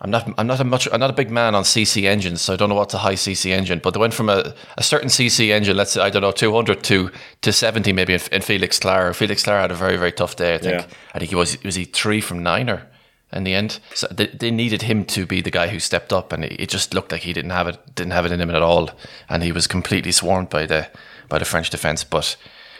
I'm 0.00 0.10
not. 0.10 0.28
I'm 0.38 0.46
not 0.46 0.60
a 0.60 0.64
much. 0.64 0.88
I'm 0.92 1.00
not 1.00 1.10
a 1.10 1.14
big 1.14 1.30
man 1.30 1.54
on 1.54 1.62
CC 1.62 2.04
engines, 2.04 2.42
so 2.42 2.52
I 2.52 2.56
don't 2.56 2.68
know 2.68 2.74
what's 2.74 2.92
a 2.92 2.98
high 2.98 3.14
CC 3.14 3.52
engine. 3.52 3.80
But 3.82 3.94
they 3.94 4.00
went 4.00 4.12
from 4.12 4.28
a, 4.28 4.54
a 4.76 4.82
certain 4.82 5.08
CC 5.08 5.50
engine, 5.50 5.76
let's 5.76 5.92
say 5.92 6.02
I 6.02 6.10
don't 6.10 6.22
know, 6.22 6.32
200 6.32 6.82
to 6.84 7.10
to 7.42 7.52
70 7.52 7.92
maybe. 7.92 8.14
In, 8.14 8.20
in 8.32 8.42
Felix 8.42 8.78
Claar, 8.78 9.14
Felix 9.14 9.44
Claar 9.44 9.60
had 9.60 9.70
a 9.70 9.74
very 9.74 9.96
very 9.96 10.12
tough 10.12 10.36
day. 10.36 10.56
I 10.56 10.58
think. 10.58 10.80
Yeah. 10.80 10.86
I 11.14 11.18
think 11.20 11.30
he 11.30 11.36
was 11.36 11.62
was 11.62 11.76
he 11.76 11.84
three 11.84 12.20
from 12.20 12.42
nine 12.42 12.68
or 12.68 12.86
in 13.34 13.44
the 13.44 13.54
end. 13.54 13.80
So 13.94 14.06
they, 14.10 14.26
they 14.28 14.50
needed 14.50 14.82
him 14.82 15.04
to 15.06 15.26
be 15.26 15.40
the 15.42 15.50
guy 15.50 15.68
who 15.68 15.78
stepped 15.80 16.12
up, 16.12 16.32
and 16.32 16.44
it, 16.44 16.60
it 16.60 16.68
just 16.68 16.94
looked 16.94 17.12
like 17.12 17.22
he 17.22 17.32
didn't 17.32 17.50
have 17.50 17.68
it, 17.68 17.94
didn't 17.94 18.12
have 18.12 18.24
it 18.26 18.32
in 18.32 18.40
him 18.40 18.50
at 18.50 18.62
all, 18.62 18.90
and 19.28 19.42
he 19.42 19.52
was 19.52 19.66
completely 19.66 20.12
swarmed 20.12 20.48
by 20.50 20.66
the 20.66 20.88
by 21.28 21.38
the 21.38 21.44
French 21.44 21.70
defense. 21.70 22.04
But 22.04 22.36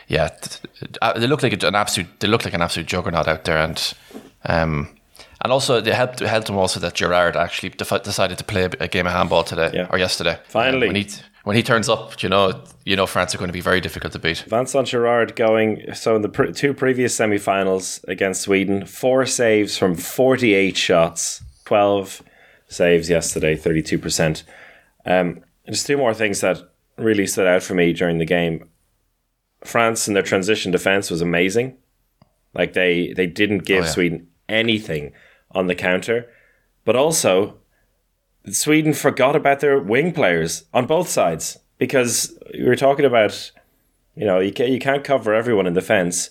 yeah, 0.08 0.28
uh, 1.02 1.18
they 1.18 1.26
looked 1.26 1.42
like 1.42 1.62
an 1.62 1.74
absolute, 1.74 2.08
they 2.20 2.28
looked 2.28 2.44
like 2.44 2.54
an 2.54 2.62
absolute 2.62 2.86
juggernaut 2.86 3.28
out 3.28 3.44
there, 3.44 3.58
and 3.58 3.94
um, 4.46 4.88
And 5.42 5.52
also, 5.52 5.76
it 5.78 5.86
helped, 5.86 6.20
helped 6.20 6.48
him 6.48 6.56
also 6.56 6.80
that 6.80 6.94
Gerard 6.94 7.36
actually 7.36 7.70
defi- 7.70 7.98
decided 8.04 8.38
to 8.38 8.44
play 8.44 8.64
a, 8.64 8.70
a 8.80 8.88
game 8.88 9.06
of 9.06 9.12
handball 9.12 9.44
today 9.44 9.70
Yeah. 9.74 9.88
or 9.90 9.98
yesterday. 9.98 10.38
Finally. 10.48 10.88
Um, 10.88 10.94
when, 10.94 11.02
he, 11.04 11.10
when 11.44 11.56
he 11.56 11.62
turns 11.62 11.88
up, 11.88 12.22
you 12.22 12.28
know, 12.28 12.62
you 12.84 12.96
know 12.96 13.06
France 13.06 13.34
are 13.34 13.38
going 13.38 13.48
to 13.48 13.52
be 13.52 13.60
very 13.60 13.80
difficult 13.80 14.12
to 14.14 14.18
beat. 14.18 14.38
Vincent 14.48 14.88
Gerard 14.88 15.36
going 15.36 15.94
so 15.94 16.16
in 16.16 16.22
the 16.22 16.28
pr- 16.28 16.46
two 16.52 16.74
previous 16.74 17.14
semi-finals 17.14 18.04
against 18.08 18.42
Sweden, 18.42 18.84
four 18.86 19.24
saves 19.26 19.78
from 19.78 19.94
48 19.94 20.76
shots, 20.76 21.42
12 21.66 22.22
saves 22.68 23.08
yesterday, 23.08 23.54
32%. 23.56 24.42
Um, 25.06 25.40
just 25.68 25.86
two 25.86 25.96
more 25.96 26.14
things 26.14 26.40
that 26.40 26.58
really 26.96 27.26
stood 27.26 27.46
out 27.46 27.62
for 27.62 27.74
me 27.74 27.92
during 27.92 28.18
the 28.18 28.26
game. 28.26 28.68
France 29.64 30.06
and 30.06 30.14
their 30.16 30.22
transition 30.22 30.72
defense 30.72 31.10
was 31.10 31.20
amazing. 31.20 31.76
Like 32.54 32.72
they 32.74 33.12
they 33.14 33.26
didn't 33.26 33.64
give 33.64 33.82
Oh, 33.82 33.86
yeah. 33.86 33.92
Sweden 33.92 34.26
anything 34.48 35.12
on 35.52 35.66
the 35.66 35.74
counter, 35.74 36.26
but 36.84 36.96
also 36.96 37.58
Sweden 38.50 38.92
forgot 38.92 39.34
about 39.36 39.60
their 39.60 39.78
wing 39.78 40.12
players 40.12 40.64
on 40.74 40.86
both 40.86 41.08
sides 41.08 41.58
because 41.78 42.36
we 42.52 42.64
were 42.64 42.76
talking 42.76 43.04
about, 43.04 43.50
you 44.14 44.26
know, 44.26 44.38
you 44.40 44.52
can't, 44.52 44.70
you 44.70 44.78
can't 44.78 45.02
cover 45.04 45.34
everyone 45.34 45.66
in 45.66 45.74
defence, 45.74 46.30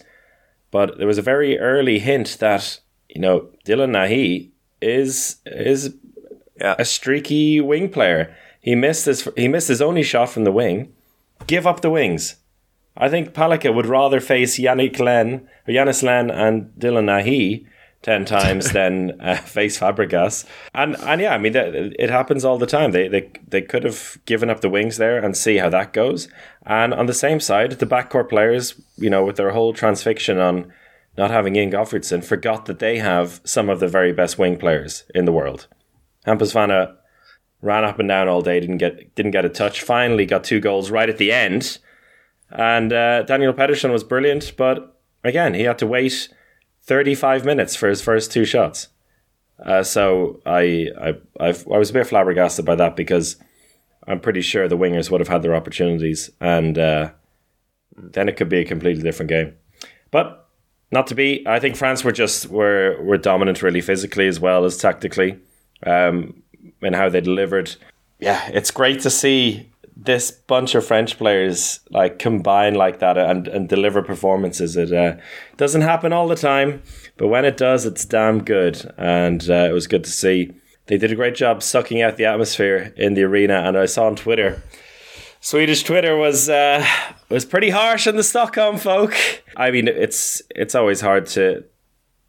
but 0.71 0.97
there 0.97 1.07
was 1.07 1.17
a 1.17 1.21
very 1.23 1.57
early 1.59 1.99
hint 1.99 2.37
that 2.39 2.79
you 3.09 3.21
know 3.21 3.49
Dylan 3.65 3.91
Nahi 3.91 4.49
is 4.81 5.37
is 5.45 5.95
Yeah. 6.59 6.75
a 6.77 6.85
streaky 6.85 7.59
wing 7.61 7.89
player. 7.89 8.35
He 8.61 8.75
missed 8.75 9.05
his 9.05 9.27
he 9.35 9.47
missed 9.47 9.67
his 9.67 9.81
only 9.81 10.03
shot 10.03 10.29
from 10.29 10.43
the 10.45 10.51
wing. 10.51 10.93
Give 11.47 11.67
up 11.67 11.81
the 11.81 11.89
wings. 11.89 12.35
I 12.95 13.09
think 13.09 13.33
Palicka 13.33 13.73
would 13.73 13.87
rather 13.87 14.19
face 14.21 14.59
Yannick 14.59 14.99
Lenne 14.99 15.47
or 15.67 15.73
Yanis 15.73 16.03
Lenne 16.03 16.29
and 16.29 16.71
Dylan 16.77 17.05
Nahi 17.05 17.65
ten 18.03 18.25
times 18.37 18.71
than 18.71 19.19
uh, 19.19 19.37
face 19.37 19.79
Fabregas. 19.79 20.45
And 20.75 20.95
and 20.97 21.19
yeah, 21.19 21.33
I 21.33 21.39
mean 21.39 21.53
that, 21.53 21.73
it 21.73 22.09
happens 22.11 22.45
all 22.45 22.59
the 22.59 22.67
time. 22.67 22.91
They 22.91 23.07
they 23.07 23.31
they 23.47 23.61
could 23.61 23.83
have 23.83 24.19
given 24.25 24.51
up 24.51 24.61
the 24.61 24.69
wings 24.69 24.97
there 24.97 25.17
and 25.17 25.35
see 25.35 25.57
how 25.57 25.69
that 25.69 25.93
goes. 25.93 26.27
And 26.65 26.93
on 26.93 27.07
the 27.07 27.13
same 27.13 27.39
side, 27.39 27.71
the 27.71 27.87
backcourt 27.87 28.29
players, 28.29 28.79
you 28.97 29.09
know, 29.09 29.25
with 29.25 29.37
their 29.37 29.51
whole 29.51 29.73
transfixion 29.73 30.39
on 30.39 30.71
not 31.17 31.31
having 31.31 31.55
Ian 31.55 31.71
Gottfridsson, 31.71 32.23
forgot 32.23 32.65
that 32.65 32.79
they 32.79 32.97
have 32.97 33.41
some 33.43 33.69
of 33.69 33.79
the 33.79 33.87
very 33.87 34.13
best 34.13 34.37
wing 34.37 34.57
players 34.57 35.03
in 35.13 35.25
the 35.25 35.31
world. 35.31 35.67
Hampus 36.25 36.55
Wanne 36.55 36.95
ran 37.61 37.83
up 37.83 37.99
and 37.99 38.09
down 38.09 38.27
all 38.27 38.41
day, 38.41 38.59
didn't 38.59 38.77
get 38.77 39.15
didn't 39.15 39.31
get 39.31 39.45
a 39.45 39.49
touch. 39.49 39.81
Finally, 39.81 40.25
got 40.25 40.43
two 40.43 40.59
goals 40.59 40.91
right 40.91 41.09
at 41.09 41.17
the 41.17 41.31
end, 41.31 41.79
and 42.49 42.93
uh, 42.93 43.23
Daniel 43.23 43.53
Pettersson 43.53 43.91
was 43.91 44.03
brilliant. 44.03 44.53
But 44.57 44.99
again, 45.23 45.53
he 45.53 45.63
had 45.63 45.79
to 45.79 45.87
wait 45.87 46.29
thirty 46.83 47.15
five 47.15 47.45
minutes 47.45 47.75
for 47.75 47.89
his 47.89 48.01
first 48.01 48.31
two 48.31 48.45
shots. 48.45 48.89
Uh, 49.63 49.83
so 49.83 50.41
I 50.45 50.89
I 50.99 51.13
I've, 51.39 51.67
I 51.67 51.77
was 51.77 51.89
a 51.89 51.93
bit 51.93 52.07
flabbergasted 52.07 52.65
by 52.65 52.75
that 52.75 52.95
because 52.95 53.37
I'm 54.07 54.19
pretty 54.19 54.41
sure 54.41 54.67
the 54.67 54.77
wingers 54.77 55.09
would 55.09 55.21
have 55.21 55.29
had 55.29 55.41
their 55.41 55.55
opportunities, 55.55 56.29
and 56.39 56.77
uh, 56.77 57.11
then 57.95 58.27
it 58.27 58.37
could 58.37 58.49
be 58.49 58.59
a 58.59 58.65
completely 58.65 59.03
different 59.03 59.29
game. 59.29 59.53
But 60.11 60.47
not 60.91 61.07
to 61.07 61.15
be. 61.15 61.45
I 61.47 61.59
think 61.59 61.75
France 61.75 62.03
were 62.03 62.11
just 62.11 62.47
were 62.47 63.01
were 63.01 63.17
dominant 63.17 63.61
really 63.61 63.81
physically 63.81 64.27
as 64.27 64.39
well 64.39 64.65
as 64.65 64.77
tactically 64.77 65.39
um, 65.85 66.43
in 66.81 66.93
how 66.93 67.09
they 67.09 67.21
delivered. 67.21 67.75
Yeah, 68.19 68.47
it's 68.53 68.71
great 68.71 69.01
to 69.01 69.09
see 69.09 69.72
this 69.95 70.31
bunch 70.31 70.75
of 70.75 70.85
French 70.85 71.17
players 71.17 71.79
like 71.89 72.19
combine 72.19 72.75
like 72.75 72.99
that 72.99 73.17
and, 73.17 73.47
and 73.47 73.69
deliver 73.69 74.01
performances. 74.01 74.75
It 74.75 74.91
uh, 74.91 75.17
doesn't 75.57 75.81
happen 75.81 76.11
all 76.11 76.27
the 76.27 76.35
time, 76.35 76.81
but 77.17 77.27
when 77.27 77.45
it 77.45 77.57
does, 77.57 77.85
it's 77.85 78.05
damn 78.05 78.43
good. 78.43 78.91
And 78.97 79.49
uh, 79.49 79.67
it 79.69 79.73
was 79.73 79.87
good 79.87 80.03
to 80.03 80.11
see. 80.11 80.51
They 80.87 80.97
did 80.97 81.11
a 81.11 81.15
great 81.15 81.35
job 81.35 81.63
sucking 81.63 82.01
out 82.01 82.17
the 82.17 82.25
atmosphere 82.25 82.93
in 82.97 83.13
the 83.13 83.23
arena. 83.23 83.63
And 83.65 83.77
I 83.77 83.85
saw 83.85 84.07
on 84.07 84.15
Twitter, 84.15 84.61
Swedish 85.39 85.83
Twitter 85.83 86.15
was 86.15 86.49
uh, 86.49 86.85
was 87.29 87.45
pretty 87.45 87.69
harsh 87.69 88.07
on 88.07 88.15
the 88.15 88.23
Stockholm 88.23 88.77
folk. 88.77 89.15
I 89.57 89.71
mean, 89.71 89.87
it's 89.87 90.41
it's 90.49 90.75
always 90.75 91.01
hard 91.01 91.25
to 91.27 91.65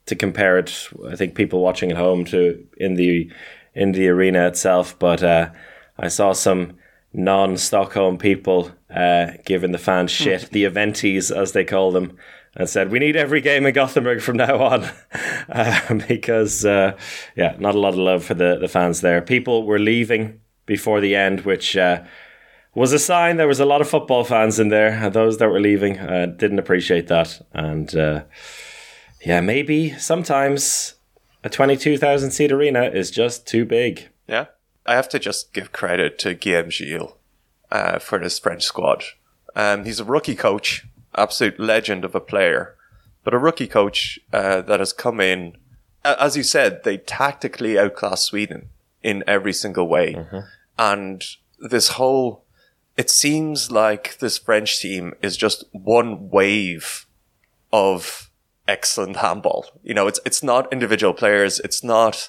to 0.06 0.14
compare 0.14 0.58
it. 0.58 0.88
I 1.08 1.16
think 1.16 1.34
people 1.34 1.60
watching 1.60 1.90
at 1.90 1.96
home 1.96 2.24
to 2.26 2.64
in 2.76 2.94
the 2.94 3.30
in 3.74 3.92
the 3.92 4.08
arena 4.08 4.46
itself, 4.46 4.98
but 4.98 5.22
uh, 5.22 5.50
I 5.98 6.08
saw 6.08 6.32
some 6.32 6.76
non-Stockholm 7.14 8.18
people 8.18 8.72
uh, 8.94 9.32
giving 9.46 9.72
the 9.72 9.78
fans 9.78 10.10
shit, 10.10 10.50
the 10.50 10.64
eventies 10.64 11.30
as 11.30 11.52
they 11.52 11.64
call 11.64 11.92
them, 11.92 12.18
and 12.54 12.68
said 12.68 12.90
we 12.90 12.98
need 12.98 13.16
every 13.16 13.40
game 13.40 13.64
in 13.64 13.72
Gothenburg 13.72 14.20
from 14.20 14.36
now 14.36 14.56
on, 14.56 14.90
um, 15.48 16.02
because 16.08 16.64
uh, 16.64 16.96
yeah, 17.36 17.56
not 17.58 17.74
a 17.74 17.80
lot 17.80 17.94
of 17.94 17.98
love 17.98 18.24
for 18.24 18.34
the 18.34 18.58
the 18.60 18.68
fans 18.68 19.00
there. 19.00 19.22
People 19.22 19.64
were 19.64 19.78
leaving 19.78 20.40
before 20.66 21.00
the 21.00 21.14
end, 21.14 21.40
which. 21.40 21.76
Uh, 21.76 22.04
was 22.76 22.92
a 22.92 22.98
sign 22.98 23.36
there 23.36 23.46
was 23.46 23.60
a 23.60 23.64
lot 23.64 23.80
of 23.80 23.88
football 23.88 24.24
fans 24.24 24.58
in 24.58 24.68
there, 24.68 24.88
and 24.88 25.14
those 25.14 25.38
that 25.38 25.48
were 25.48 25.60
leaving 25.60 25.96
uh, 25.98 26.26
didn't 26.26 26.58
appreciate 26.58 27.06
that. 27.06 27.40
And 27.52 27.94
uh, 27.94 28.24
yeah, 29.24 29.40
maybe 29.40 29.96
sometimes 29.96 30.94
a 31.44 31.48
22,000 31.48 32.30
seat 32.30 32.50
arena 32.50 32.84
is 32.84 33.10
just 33.10 33.46
too 33.46 33.64
big. 33.64 34.08
Yeah. 34.26 34.46
I 34.86 34.94
have 34.94 35.08
to 35.10 35.18
just 35.18 35.52
give 35.52 35.72
credit 35.72 36.18
to 36.20 36.34
Guillaume 36.34 36.68
Gille 36.68 37.16
uh, 37.70 37.98
for 37.98 38.18
this 38.18 38.38
French 38.38 38.64
squad. 38.64 39.04
Um, 39.56 39.84
he's 39.84 40.00
a 40.00 40.04
rookie 40.04 40.34
coach, 40.34 40.86
absolute 41.16 41.58
legend 41.58 42.04
of 42.04 42.14
a 42.14 42.20
player, 42.20 42.76
but 43.22 43.34
a 43.34 43.38
rookie 43.38 43.66
coach 43.66 44.18
uh, 44.32 44.60
that 44.62 44.80
has 44.80 44.92
come 44.92 45.20
in. 45.20 45.56
As 46.04 46.36
you 46.36 46.42
said, 46.42 46.84
they 46.84 46.98
tactically 46.98 47.78
outclass 47.78 48.22
Sweden 48.22 48.68
in 49.02 49.24
every 49.26 49.52
single 49.52 49.88
way. 49.88 50.14
And 50.78 51.24
this 51.58 51.88
whole, 51.90 52.44
it 52.96 53.08
seems 53.08 53.70
like 53.70 54.18
this 54.18 54.36
French 54.36 54.80
team 54.80 55.14
is 55.22 55.36
just 55.36 55.64
one 55.72 56.28
wave 56.30 57.06
of 57.72 58.30
excellent 58.68 59.16
handball. 59.16 59.66
You 59.82 59.94
know, 59.94 60.06
it's 60.06 60.20
it's 60.24 60.42
not 60.42 60.72
individual 60.72 61.14
players, 61.14 61.60
it's 61.60 61.82
not 61.82 62.28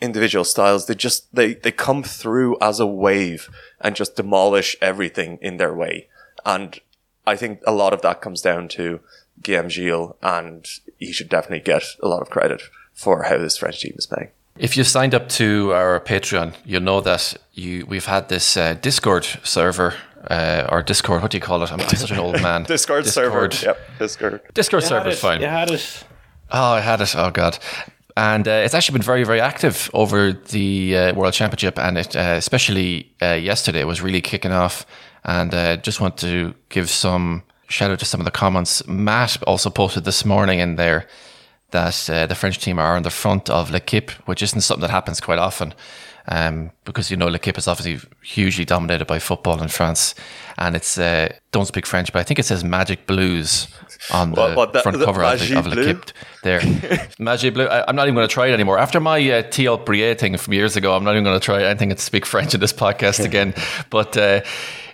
individual 0.00 0.44
styles. 0.44 0.86
They 0.86 0.94
just 0.94 1.34
they 1.34 1.54
they 1.54 1.72
come 1.72 2.02
through 2.02 2.56
as 2.60 2.80
a 2.80 2.86
wave 2.86 3.48
and 3.80 3.96
just 3.96 4.16
demolish 4.16 4.76
everything 4.80 5.38
in 5.40 5.56
their 5.56 5.74
way. 5.74 6.08
And 6.44 6.78
I 7.26 7.36
think 7.36 7.60
a 7.66 7.72
lot 7.72 7.92
of 7.92 8.02
that 8.02 8.20
comes 8.20 8.40
down 8.40 8.68
to 8.68 9.00
Guillaume 9.42 9.68
Gille, 9.68 10.16
and 10.22 10.66
he 10.98 11.12
should 11.12 11.28
definitely 11.28 11.60
get 11.60 11.84
a 12.02 12.08
lot 12.08 12.22
of 12.22 12.30
credit 12.30 12.62
for 12.94 13.24
how 13.24 13.38
this 13.38 13.58
French 13.58 13.80
team 13.80 13.94
is 13.98 14.06
playing. 14.06 14.30
If 14.58 14.76
you've 14.76 14.86
signed 14.86 15.14
up 15.14 15.28
to 15.30 15.72
our 15.74 16.00
Patreon, 16.00 16.54
you'll 16.64 16.82
know 16.82 17.00
that 17.02 17.36
you 17.52 17.84
we've 17.86 18.06
had 18.06 18.28
this 18.28 18.56
uh, 18.56 18.74
Discord 18.74 19.26
server 19.42 19.94
uh, 20.30 20.66
or 20.70 20.82
Discord. 20.82 21.22
What 21.22 21.30
do 21.30 21.36
you 21.36 21.42
call 21.42 21.62
it? 21.62 21.72
I'm, 21.72 21.80
I'm 21.80 21.88
such 21.88 22.10
an 22.10 22.18
old 22.18 22.40
man. 22.40 22.62
Discord, 22.68 23.06
server. 23.06 23.50
Yep, 23.52 23.78
Discord. 23.98 24.40
Discord 24.54 24.84
server 24.84 25.10
is 25.10 25.20
fine. 25.20 25.40
You 25.40 25.46
had 25.46 25.70
it. 25.70 26.04
Oh, 26.50 26.72
I 26.72 26.80
had 26.80 27.00
it. 27.00 27.14
Oh 27.16 27.30
God. 27.30 27.58
And 28.16 28.48
uh, 28.48 28.62
it's 28.64 28.74
actually 28.74 28.94
been 28.94 29.02
very, 29.02 29.24
very 29.24 29.40
active 29.40 29.90
over 29.92 30.32
the 30.32 30.96
uh, 30.96 31.14
World 31.14 31.34
Championship, 31.34 31.78
and 31.78 31.98
it, 31.98 32.16
uh, 32.16 32.34
especially 32.38 33.12
uh, 33.20 33.32
yesterday, 33.34 33.84
was 33.84 34.00
really 34.00 34.22
kicking 34.22 34.52
off. 34.52 34.86
And 35.24 35.52
uh, 35.52 35.76
just 35.76 36.00
want 36.00 36.16
to 36.18 36.54
give 36.70 36.88
some 36.88 37.42
shout 37.68 37.90
out 37.90 37.98
to 37.98 38.04
some 38.04 38.20
of 38.20 38.24
the 38.24 38.30
comments. 38.30 38.86
Matt 38.86 39.42
also 39.42 39.70
posted 39.70 40.04
this 40.04 40.24
morning 40.24 40.60
in 40.60 40.76
there 40.76 41.06
that 41.72 42.08
uh, 42.08 42.26
the 42.26 42.34
French 42.34 42.58
team 42.58 42.78
are 42.78 42.96
on 42.96 43.02
the 43.02 43.10
front 43.10 43.50
of 43.50 43.70
L'Equipe, 43.70 44.10
which 44.26 44.42
isn't 44.42 44.60
something 44.60 44.82
that 44.82 44.90
happens 44.90 45.20
quite 45.20 45.38
often. 45.38 45.74
Um, 46.28 46.72
because 46.84 47.08
you 47.10 47.16
know 47.16 47.28
L'Equipe 47.28 47.56
is 47.56 47.68
obviously 47.68 48.08
hugely 48.22 48.64
dominated 48.64 49.04
by 49.06 49.20
football 49.20 49.62
in 49.62 49.68
France, 49.68 50.14
and 50.58 50.74
it's 50.74 50.98
uh, 50.98 51.28
don't 51.52 51.66
speak 51.66 51.86
French, 51.86 52.12
but 52.12 52.18
I 52.18 52.22
think 52.24 52.40
it 52.40 52.44
says 52.44 52.64
Magic 52.64 53.06
Blues 53.06 53.68
on 54.12 54.32
the 54.32 54.40
What- 54.40 54.56
what, 54.56 54.72
the- 54.72 54.80
front 54.82 55.00
cover 55.02 55.22
of, 55.22 55.38
Magie 55.38 55.54
the, 55.54 55.58
of 55.60 55.64
Bleu? 55.66 55.82
L'Equipe 55.82 56.10
there. 56.42 56.60
Magic 57.20 57.54
Blue. 57.54 57.66
I, 57.66 57.84
I'm 57.88 57.94
not 57.94 58.04
even 58.08 58.16
going 58.16 58.26
to 58.26 58.32
try 58.32 58.48
it 58.48 58.52
anymore. 58.54 58.76
After 58.78 58.98
my 58.98 59.18
uh, 59.30 59.42
Thiel 59.50 59.76
Brie 59.78 60.14
thing 60.14 60.36
from 60.36 60.52
years 60.52 60.76
ago, 60.76 60.96
I'm 60.96 61.04
not 61.04 61.12
even 61.12 61.22
going 61.24 61.38
to 61.38 61.44
try 61.44 61.62
anything 61.62 61.90
to 61.90 61.98
speak 61.98 62.26
French 62.26 62.54
in 62.54 62.60
this 62.60 62.72
podcast 62.72 63.24
again. 63.24 63.54
But 63.90 64.16
uh, 64.16 64.40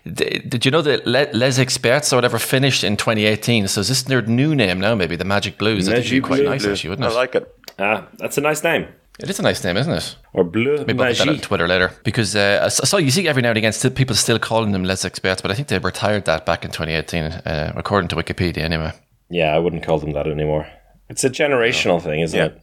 d- 0.05 0.41
did 0.47 0.67
you 0.67 0.71
know 0.71 0.83
that 0.83 1.07
Le- 1.07 1.29
Les 1.33 1.59
Experts 1.59 2.13
or 2.13 2.17
whatever 2.17 2.39
finished 2.39 2.85
in 2.85 2.99
2018? 2.99 3.69
So 3.69 3.81
is 3.81 3.89
this 3.89 4.03
their 4.03 4.21
new 4.23 4.55
name 4.55 4.81
now? 4.81 4.95
Maybe 4.95 5.17
the 5.17 5.25
Magic 5.25 5.57
Blues. 5.57 5.89
I 5.89 5.93
think 5.95 6.07
it'd 6.07 6.11
be 6.11 6.21
Magic 6.21 6.25
quite 6.27 6.41
Bleu. 6.41 6.49
nice 6.51 6.67
actually, 6.67 6.91
wouldn't 6.91 7.07
it? 7.09 7.13
I 7.13 7.15
like 7.15 7.35
it. 7.35 7.57
Ah, 7.79 8.07
that's 8.19 8.37
a 8.37 8.43
nice 8.43 8.63
name. 8.63 8.87
It 9.19 9.29
is 9.31 9.39
a 9.39 9.43
nice 9.43 9.63
name, 9.63 9.77
isn't 9.77 9.93
it? 9.93 10.17
Or 10.33 10.45
Bleu 10.45 10.85
Maybe 10.87 11.03
I'll 11.03 11.09
put 11.09 11.19
that 11.19 11.29
on 11.29 11.39
Twitter 11.39 11.69
later 11.69 11.93
because 12.05 12.35
uh, 12.35 12.61
I 12.65 12.69
saw 12.69 12.97
you 12.97 13.11
see 13.11 13.29
every 13.29 13.43
now 13.43 13.51
and 13.51 13.59
again 13.59 13.73
still 13.73 13.91
people 13.91 14.17
still 14.17 14.39
calling 14.39 14.73
them 14.73 14.85
Les 14.85 15.05
Experts, 15.05 15.43
but 15.43 15.51
I 15.51 15.55
think 15.55 15.69
they 15.69 15.79
retired 15.79 16.25
that 16.25 16.47
back 16.47 16.65
in 16.65 16.71
2018, 16.71 17.23
uh, 17.25 17.73
according 17.77 18.09
to 18.09 18.17
Wikipedia 18.17 18.59
anyway. 18.59 18.93
Yeah, 19.29 19.55
I 19.55 19.59
wouldn't 19.59 19.83
call 19.83 19.99
them 19.99 20.13
that 20.13 20.27
anymore. 20.27 20.67
It's 21.09 21.25
a 21.25 21.31
generational 21.31 22.01
thing, 22.03 22.21
isn't 22.21 22.39
Yeah. 22.39 22.47
it? 22.47 22.61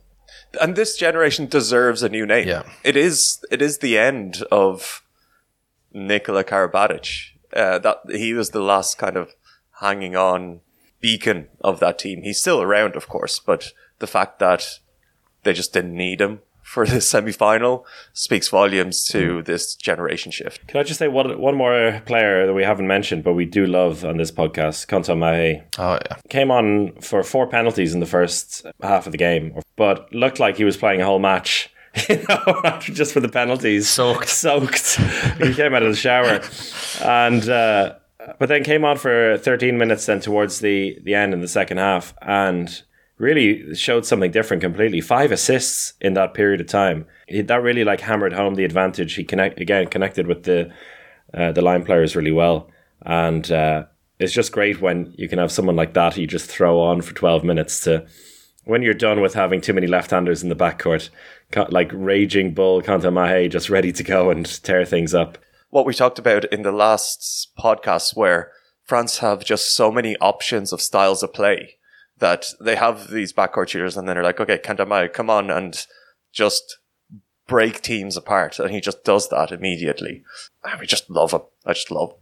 And 0.61 0.75
this 0.75 0.97
generation 0.97 1.45
deserves 1.47 2.01
a 2.01 2.09
new 2.09 2.25
name. 2.25 2.47
Yeah. 2.47 2.63
It 2.83 2.95
is 2.97 3.43
it 3.51 3.61
is 3.61 3.79
the 3.79 3.97
end 3.97 4.43
of 4.51 5.03
Nikola 5.93 6.43
Karabatic. 6.43 7.31
Uh, 7.55 7.79
that 7.79 7.97
he 8.09 8.33
was 8.33 8.51
the 8.51 8.61
last 8.61 8.97
kind 8.99 9.17
of 9.17 9.33
hanging 9.81 10.15
on 10.15 10.61
beacon 11.01 11.47
of 11.61 11.79
that 11.79 11.97
team. 11.97 12.21
He's 12.21 12.39
still 12.39 12.61
around, 12.61 12.95
of 12.95 13.07
course, 13.07 13.39
but 13.39 13.71
the 13.97 14.05
fact 14.07 14.37
that 14.39 14.79
they 15.43 15.53
just 15.53 15.73
didn't 15.73 15.95
need 15.95 16.21
him 16.21 16.39
for 16.61 16.85
this 16.85 17.09
semi 17.13 17.31
final 17.31 17.85
speaks 18.13 18.47
volumes 18.49 19.03
to 19.05 19.41
this 19.43 19.73
generation 19.75 20.31
shift. 20.31 20.67
Can 20.67 20.79
I 20.79 20.83
just 20.83 20.99
say 20.99 21.07
one, 21.07 21.39
one 21.39 21.55
more 21.55 22.01
player 22.05 22.45
that 22.45 22.53
we 22.53 22.63
haven't 22.63 22.85
mentioned, 22.87 23.23
but 23.23 23.33
we 23.33 23.45
do 23.45 23.65
love 23.65 24.05
on 24.05 24.17
this 24.17 24.31
podcast, 24.31 24.87
Kentin 24.87 25.17
Mahe. 25.19 25.63
Oh 25.79 25.93
yeah. 25.93 26.17
Came 26.29 26.51
on 26.51 26.91
for 27.01 27.23
four 27.23 27.47
penalties 27.47 27.93
in 27.93 27.99
the 27.99 28.05
first 28.05 28.65
half 28.83 29.07
of 29.07 29.11
the 29.11 29.17
game, 29.17 29.59
but 29.75 30.13
looked 30.13 30.39
like 30.39 30.57
he 30.57 30.63
was 30.63 30.77
playing 30.77 31.01
a 31.01 31.05
whole 31.05 31.19
match. 31.19 31.69
You 32.07 32.23
know, 32.29 32.77
just 32.81 33.13
for 33.13 33.19
the 33.19 33.27
penalties, 33.27 33.89
Soaked. 33.89 34.29
soaked. 34.29 34.97
he 35.41 35.55
came 35.55 35.73
out 35.73 35.81
of 35.81 35.89
the 35.89 35.97
shower, 35.97 36.39
and 37.03 37.49
uh, 37.49 37.95
but 38.37 38.47
then 38.47 38.63
came 38.63 38.85
on 38.85 38.95
for 38.95 39.39
13 39.39 39.75
minutes. 39.75 40.05
Then 40.05 40.19
towards 40.19 40.59
the 40.59 40.99
the 41.03 41.15
end 41.15 41.33
in 41.33 41.41
the 41.41 41.47
second 41.47 41.77
half, 41.77 42.13
and 42.21 42.83
really 43.19 43.75
showed 43.75 44.05
something 44.05 44.31
different 44.31 44.61
completely. 44.61 45.01
Five 45.01 45.31
assists 45.31 45.93
in 46.01 46.13
that 46.13 46.33
period 46.33 46.61
of 46.61 46.67
time. 46.67 47.05
That 47.29 47.61
really 47.61 47.83
like 47.83 48.01
hammered 48.01 48.33
home 48.33 48.55
the 48.55 48.65
advantage. 48.65 49.13
He 49.13 49.23
connect 49.23 49.59
again 49.59 49.87
connected 49.87 50.25
with 50.25 50.43
the 50.43 50.71
uh, 51.31 51.51
the 51.51 51.61
line 51.61 51.85
players 51.85 52.15
really 52.15 52.31
well, 52.31 52.71
and 53.03 53.51
uh, 53.51 53.85
it's 54.17 54.33
just 54.33 54.51
great 54.51 54.81
when 54.81 55.13
you 55.15 55.29
can 55.29 55.37
have 55.37 55.51
someone 55.51 55.75
like 55.75 55.93
that 55.93 56.17
you 56.17 56.25
just 56.25 56.49
throw 56.49 56.79
on 56.79 57.01
for 57.01 57.13
12 57.13 57.43
minutes 57.43 57.81
to 57.81 58.07
when 58.65 58.81
you're 58.81 58.93
done 58.93 59.21
with 59.21 59.33
having 59.33 59.61
too 59.61 59.73
many 59.73 59.87
left-handers 59.87 60.43
in 60.43 60.49
the 60.49 60.55
backcourt, 60.55 61.09
like 61.69 61.91
raging 61.93 62.53
bull 62.53 62.81
Mahe 62.81 63.47
just 63.47 63.69
ready 63.69 63.91
to 63.91 64.03
go 64.03 64.29
and 64.29 64.45
tear 64.63 64.85
things 64.85 65.13
up. 65.13 65.37
What 65.69 65.85
we 65.85 65.93
talked 65.93 66.19
about 66.19 66.45
in 66.45 66.63
the 66.63 66.71
last 66.71 67.51
podcast, 67.57 68.15
where 68.15 68.51
France 68.85 69.19
have 69.19 69.43
just 69.43 69.75
so 69.75 69.91
many 69.91 70.15
options 70.17 70.73
of 70.73 70.81
styles 70.81 71.23
of 71.23 71.33
play 71.33 71.78
that 72.19 72.45
they 72.59 72.75
have 72.75 73.09
these 73.09 73.33
backcourt 73.33 73.69
shooters, 73.69 73.97
and 73.97 74.07
then 74.07 74.15
they're 74.15 74.23
like, 74.23 74.39
okay, 74.39 74.57
Kentin 74.57 74.87
Mahe, 74.87 75.07
come 75.07 75.29
on 75.29 75.49
and 75.49 75.85
just 76.31 76.77
break 77.47 77.81
teams 77.81 78.15
apart, 78.15 78.59
and 78.59 78.71
he 78.71 78.79
just 78.79 79.03
does 79.03 79.29
that 79.29 79.51
immediately. 79.51 80.23
And 80.63 80.79
we 80.79 80.85
just 80.85 81.09
love 81.09 81.31
him. 81.31 81.41
I 81.65 81.73
just 81.73 81.91
love 81.91 82.11
him. 82.11 82.17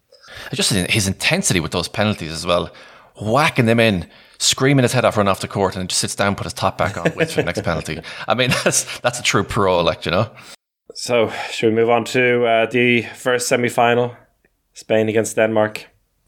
Just 0.54 0.72
his 0.72 1.08
intensity 1.08 1.60
with 1.60 1.72
those 1.72 1.88
penalties 1.88 2.32
as 2.32 2.46
well, 2.46 2.72
whacking 3.16 3.66
them 3.66 3.80
in, 3.80 4.10
screaming 4.40 4.84
his 4.84 4.94
head 4.94 5.06
off, 5.06 5.18
run 5.18 5.28
off 5.28 5.42
the 5.42 5.48
court, 5.48 5.76
and 5.76 5.90
just 5.90 6.02
sits 6.02 6.16
down, 6.16 6.36
put 6.36 6.46
his 6.46 6.54
top 6.54 6.78
back 6.78 6.98
on, 6.98 7.14
waits 7.16 7.34
for 7.34 7.42
the 7.42 7.46
next 7.46 7.62
penalty. 7.64 8.00
I 8.28 8.34
mean, 8.34 8.50
that's 8.64 9.00
that's 9.00 9.20
a 9.20 9.24
true 9.24 9.44
pro, 9.44 9.82
like 9.82 10.06
you 10.06 10.12
know. 10.12 10.32
So, 10.94 11.32
should 11.52 11.70
we 11.70 11.76
move 11.76 11.90
on 11.90 12.06
to 12.06 12.46
uh, 12.46 12.66
the 12.66 13.04
first 13.04 13.48
semi-final, 13.48 14.16
Spain 14.74 15.10
against 15.10 15.36
Denmark? 15.36 15.86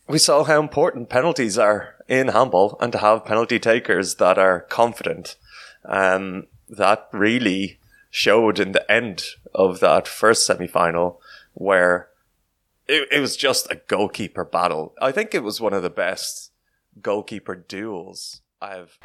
We 0.08 0.18
saw 0.18 0.44
how 0.44 0.60
important 0.60 1.10
penalties 1.10 1.58
are 1.58 1.96
in 2.10 2.30
handball, 2.30 2.76
and 2.82 2.92
to 2.92 2.98
have 2.98 3.24
penalty 3.24 3.60
takers 3.60 4.16
that 4.16 4.38
are 4.38 4.62
confident. 4.62 5.38
Um, 5.86 6.48
that 6.68 7.08
really 7.14 7.80
showed 8.10 8.60
in 8.60 8.74
the 8.74 8.92
end 8.92 9.24
of 9.54 9.80
that 9.80 10.08
first 10.08 10.46
semi 10.46 10.68
final 10.68 11.22
where 11.54 12.10
it, 12.88 13.08
it 13.12 13.20
was 13.20 13.38
just 13.38 13.72
a 13.72 13.82
goalkeeper 13.88 14.44
battle. 14.44 14.94
I 15.02 15.12
think 15.12 15.34
it 15.34 15.44
was 15.44 15.62
one 15.62 15.74
of 15.74 15.84
the 15.84 15.90
best 15.90 16.52
goalkeeper 17.02 17.56
duels 17.56 18.42
I've. 18.62 18.98